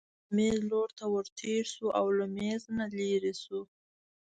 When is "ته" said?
0.97-1.05